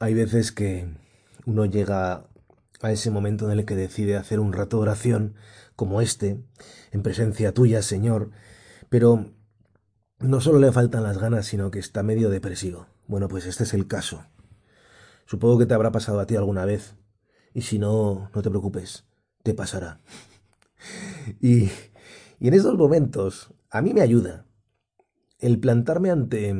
[0.00, 0.88] Hay veces que
[1.44, 2.28] uno llega
[2.80, 5.34] a ese momento en el que decide hacer un rato de oración
[5.74, 6.40] como este,
[6.92, 8.30] en presencia tuya, Señor,
[8.88, 9.32] pero
[10.20, 12.86] no solo le faltan las ganas, sino que está medio depresivo.
[13.08, 14.24] Bueno, pues este es el caso.
[15.26, 16.94] Supongo que te habrá pasado a ti alguna vez,
[17.52, 19.04] y si no, no te preocupes,
[19.42, 20.00] te pasará.
[21.40, 21.70] y,
[22.38, 24.46] y en esos momentos, a mí me ayuda
[25.40, 26.54] el plantarme ante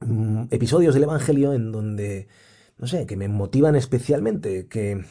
[0.00, 2.28] mm, episodios del Evangelio en donde,
[2.78, 5.04] no sé, que me motivan especialmente, que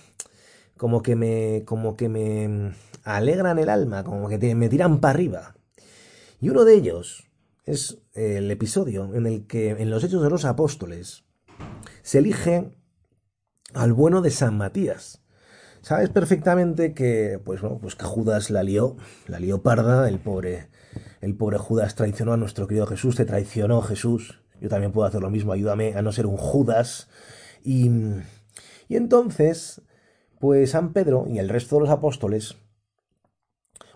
[0.77, 5.55] como que me, como que me alegran el alma, como que me tiran para arriba.
[6.39, 7.25] Y uno de ellos
[7.65, 11.23] es el episodio en el que en los Hechos de los Apóstoles
[12.03, 12.71] se elige
[13.73, 15.21] al bueno de San Matías.
[15.81, 20.69] Sabes perfectamente que, pues, bueno, pues que Judas la lió, la lió parda, el pobre,
[21.21, 25.21] el pobre Judas traicionó a nuestro querido Jesús, te traicionó Jesús, yo también puedo hacer
[25.21, 27.09] lo mismo, ayúdame a no ser un Judas.
[27.63, 27.89] Y,
[28.87, 29.81] y entonces,
[30.39, 32.57] pues San Pedro y el resto de los apóstoles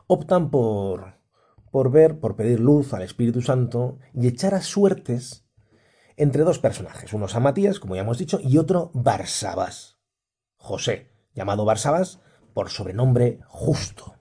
[0.08, 1.20] optan por,
[1.72, 5.46] por ver, por pedir luz al Espíritu Santo y echar a suertes
[6.18, 10.00] entre dos personajes, uno San Matías, como ya hemos dicho, y otro Barsabás,
[10.58, 12.20] José, llamado Barsabás
[12.54, 14.16] por sobrenombre justo.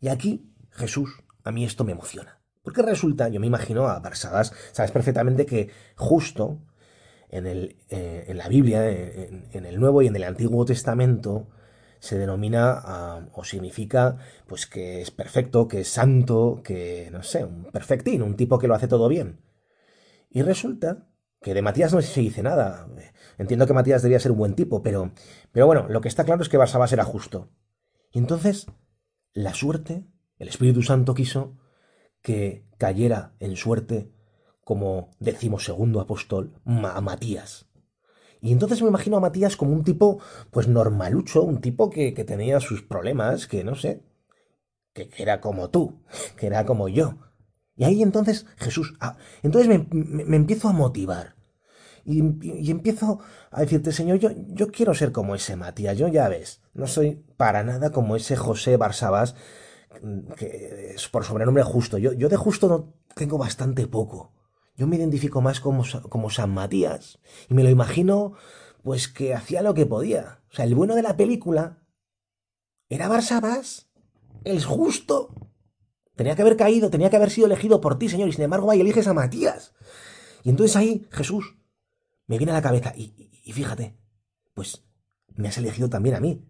[0.00, 2.37] Y aquí Jesús a mí esto me emociona.
[2.68, 6.58] Porque resulta, yo me imagino a Barsadas, sabes perfectamente que justo
[7.30, 11.48] en, eh, la Biblia, en, el Nuevo y en el Antiguo Testamento,
[11.98, 17.72] se denomina o significa pues que es perfecto, que es santo, que no sé, un
[17.72, 19.40] perfectín, un tipo que lo hace todo bien.
[20.28, 21.08] Y resulta
[21.40, 22.86] que de Matías no se dice nada.
[23.38, 25.12] Entiendo que Matías debía ser un buen tipo, pero,
[25.52, 27.48] pero bueno, lo que está claro es que Barsabás era justo.
[28.12, 28.66] Y entonces,
[29.32, 30.04] la suerte
[30.38, 31.56] el Espíritu Santo quiso
[32.28, 34.12] que cayera en suerte
[34.62, 37.70] como decimosegundo apóstol a Matías.
[38.42, 40.20] Y entonces me imagino a Matías como un tipo,
[40.50, 44.02] pues normalucho, un tipo que, tenía sus problemas, que no sé,
[44.92, 46.02] que, era como tú,
[46.36, 47.16] que era como yo.
[47.76, 51.34] Y ahí entonces Jesús, ah, entonces me, empiezo a motivar.
[52.04, 53.20] Y, y, empiezo
[53.50, 57.24] a decirte, Señor, yo, yo quiero ser como ese Matías, yo ya ves, no soy
[57.38, 59.34] para nada como ese José Barsabás
[60.36, 61.98] que es por sobrenombre justo.
[61.98, 64.32] Yo, yo de justo no tengo bastante poco.
[64.76, 67.18] Yo me identifico más como, como San Matías.
[67.48, 68.34] Y me lo imagino,
[68.82, 70.40] pues que hacía lo que podía.
[70.50, 71.82] O sea, el bueno de la película
[72.88, 73.90] era Barsabás,
[74.44, 75.34] el justo.
[76.14, 78.70] Tenía que haber caído, tenía que haber sido elegido por ti, Señor, y sin embargo
[78.70, 79.74] ahí eliges a Matías.
[80.42, 81.56] Y entonces ahí, Jesús,
[82.26, 83.96] me viene a la cabeza, y, y fíjate,
[84.54, 84.84] pues
[85.34, 86.44] me has elegido también a mí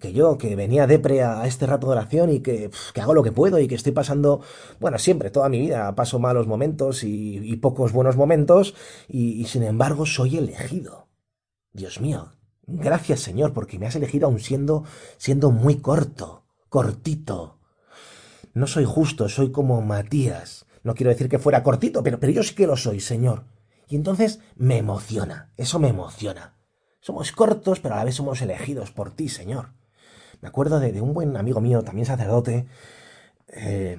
[0.00, 3.22] que yo, que venía depre a este rato de oración y que, que, hago lo
[3.22, 4.40] que puedo y que estoy pasando,
[4.80, 8.74] bueno, siempre, toda mi vida paso malos momentos y, pocos buenos momentos
[9.08, 11.08] y, sin embargo soy elegido.
[11.72, 12.32] Dios mío,
[12.66, 14.84] gracias Señor porque me has elegido aun siendo,
[15.16, 17.60] siendo muy corto, cortito.
[18.54, 20.66] No soy justo, soy como Matías.
[20.82, 23.44] No quiero decir que fuera cortito, pero, pero yo sí que lo soy, Señor.
[23.88, 26.56] Y entonces me emociona, eso me emociona.
[27.00, 29.74] Somos cortos, pero a la vez somos elegidos por ti, Señor.
[30.42, 32.66] Me acuerdo de, un buen amigo mío, también sacerdote.
[33.46, 33.96] Eh,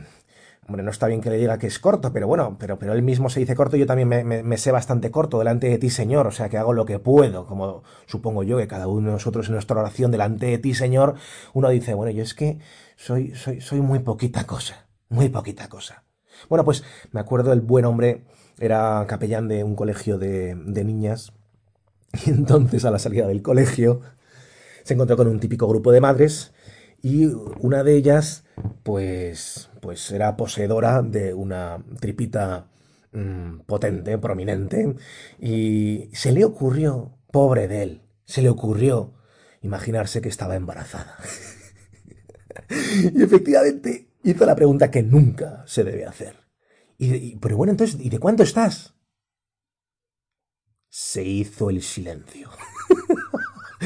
[0.67, 3.01] hombre, no está bien que le diga que es corto, pero bueno, pero, pero él
[3.01, 6.31] mismo se dice corto, yo también me, sé bastante corto delante de ti, Señor, o
[6.31, 9.53] sea que hago lo que puedo, como supongo yo que cada uno de nosotros en
[9.53, 11.15] nuestra oración delante de ti, Señor,
[11.53, 12.59] uno dice, bueno, yo es que
[12.97, 16.03] soy, soy, soy muy poquita cosa, muy poquita cosa.
[16.49, 18.25] Bueno, pues me acuerdo el buen hombre,
[18.59, 21.31] era capellán de un colegio de, de niñas,
[22.25, 24.01] y entonces a la salida del colegio
[24.83, 26.53] se encontró con un típico grupo de madres
[27.01, 28.45] y una de ellas
[28.83, 32.69] pues pues era poseedora de una tripita
[33.11, 34.95] mm, potente, prominente
[35.39, 39.13] y se le ocurrió, pobre de él, se le ocurrió
[39.61, 41.17] imaginarse que estaba embarazada.
[43.13, 46.37] y efectivamente hizo la pregunta que nunca se debe hacer.
[46.97, 48.93] Y, pero bueno, entonces, ¿y de cuánto estás?
[50.89, 52.49] Se hizo el silencio.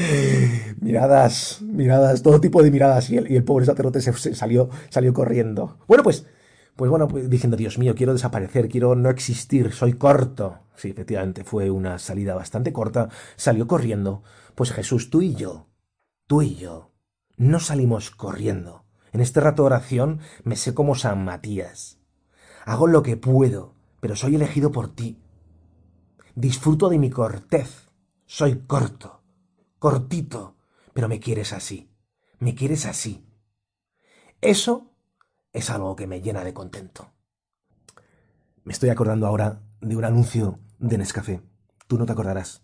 [0.88, 3.10] miradas, miradas, todo tipo de miradas.
[3.10, 5.76] Y el, pobre sacerdote se, salió, salió corriendo.
[5.86, 6.26] Bueno, pues,
[6.76, 10.60] pues bueno, pues diciendo, Dios mío, quiero desaparecer, quiero no existir, soy corto.
[10.76, 13.10] Sí, efectivamente, fue una salida bastante corta.
[13.36, 14.22] Salió corriendo.
[14.54, 15.68] Pues Jesús, tú y yo,
[16.26, 16.92] tú y yo,
[17.36, 18.86] no salimos corriendo.
[19.12, 21.98] En este rato de oración me sé como San Matías.
[22.64, 25.20] Hago lo que puedo, pero soy elegido por ti.
[26.34, 27.88] Disfruto de mi cortez.
[28.26, 29.18] Soy corto
[29.78, 30.56] cortito,
[30.94, 31.90] pero me quieres así,
[32.38, 33.26] me quieres así.
[34.40, 34.92] Eso
[35.52, 37.12] es algo que me llena de contento.
[38.64, 41.42] Me estoy acordando ahora de un anuncio de Nescafé
[41.88, 42.62] tú no te acordarás,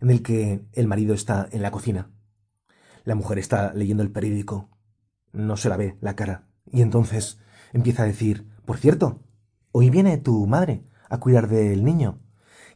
[0.00, 2.10] en el que el marido está en la cocina,
[3.04, 4.70] la mujer está leyendo el periódico,
[5.32, 7.38] no se la ve la cara, y entonces
[7.72, 9.20] empieza a decir, por cierto,
[9.72, 12.20] hoy viene tu madre a cuidar del niño.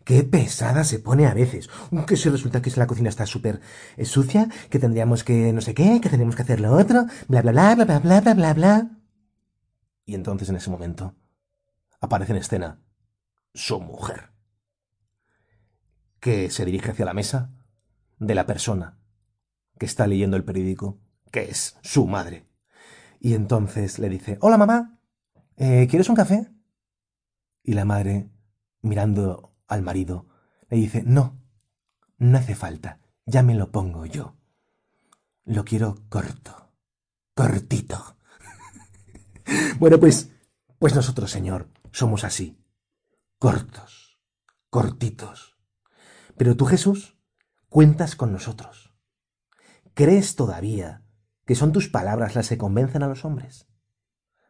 [0.04, 1.70] Qué pesada se pone a veces.
[2.06, 3.60] Que si resulta que la cocina está súper
[3.96, 7.40] eh, sucia, que tendríamos que no sé qué, que tendríamos que hacer lo otro, bla
[7.42, 8.90] bla bla bla bla bla bla bla bla.
[10.04, 11.14] Y entonces en ese momento
[12.00, 12.82] aparece en escena
[13.54, 14.30] su mujer,
[16.20, 17.52] que se dirige hacia la mesa
[18.18, 18.98] de la persona
[19.78, 22.46] que está leyendo el periódico, que es su madre.
[23.20, 25.00] Y entonces le dice, hola mamá,
[25.56, 26.50] eh, ¿quieres un café?
[27.62, 28.28] Y la madre,
[28.82, 30.26] mirando al marido,
[30.68, 31.40] le dice, no,
[32.18, 34.36] no hace falta, ya me lo pongo yo.
[35.44, 36.72] Lo quiero corto,
[37.34, 38.16] cortito.
[39.78, 40.30] bueno, pues,
[40.78, 42.58] pues nosotros, Señor, somos así,
[43.38, 44.18] cortos,
[44.70, 45.58] cortitos.
[46.36, 47.18] Pero tú, Jesús,
[47.68, 48.94] cuentas con nosotros.
[49.94, 51.04] ¿Crees todavía
[51.44, 53.68] que son tus palabras las que convencen a los hombres?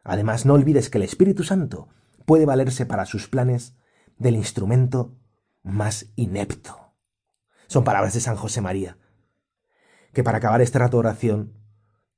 [0.03, 1.89] Además, no olvides que el Espíritu Santo
[2.25, 3.75] puede valerse para sus planes
[4.17, 5.15] del instrumento
[5.63, 6.93] más inepto.
[7.67, 8.97] Son palabras de San José María,
[10.13, 11.53] que para acabar este rato oración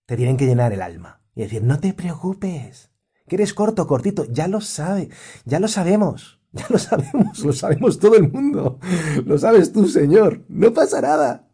[0.05, 2.91] te tienen que llenar el alma y decir, no te preocupes,
[3.27, 5.09] que eres corto, cortito, ya lo sabe,
[5.45, 8.79] ya lo sabemos, ya lo sabemos, lo sabemos todo el mundo,
[9.25, 11.47] lo sabes tú, Señor, no pasa nada.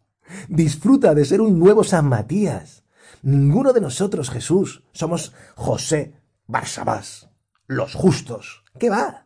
[0.48, 2.84] Disfruta de ser un nuevo San Matías.
[3.22, 6.14] Ninguno de nosotros, Jesús, somos José
[6.46, 7.30] Barsabás,
[7.66, 8.64] los justos.
[8.78, 9.23] ¿Qué va?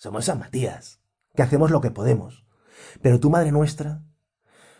[0.00, 0.98] Somos San Matías,
[1.36, 2.46] que hacemos lo que podemos.
[3.02, 4.02] Pero tú, Madre nuestra,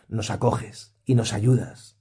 [0.07, 1.99] nos acoges y nos ayudas.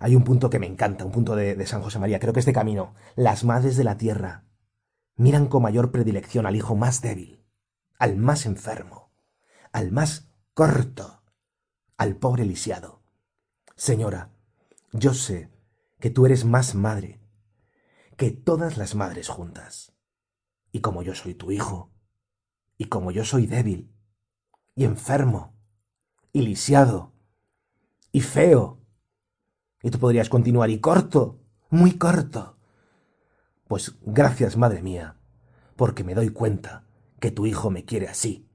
[0.00, 2.40] Hay un punto que me encanta, un punto de, de San José María, creo que
[2.40, 2.96] es de camino.
[3.14, 4.46] Las madres de la tierra
[5.14, 7.46] miran con mayor predilección al hijo más débil,
[8.00, 9.12] al más enfermo,
[9.70, 11.22] al más corto,
[11.96, 13.04] al pobre lisiado.
[13.76, 14.32] Señora,
[14.90, 15.52] yo sé
[16.00, 17.20] que tú eres más madre
[18.16, 19.95] que todas las madres juntas.
[20.76, 21.90] Y como yo soy tu hijo,
[22.76, 23.90] y como yo soy débil,
[24.74, 25.54] y enfermo,
[26.34, 27.14] y lisiado,
[28.12, 28.78] y feo,
[29.82, 31.40] y tú podrías continuar, y corto,
[31.70, 32.58] muy corto.
[33.66, 35.16] Pues gracias, madre mía,
[35.76, 36.84] porque me doy cuenta
[37.20, 38.46] que tu hijo me quiere así,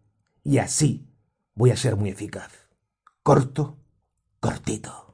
[0.44, 1.10] y así
[1.56, 2.70] voy a ser muy eficaz.
[3.24, 3.80] Corto,
[4.40, 5.11] cortito.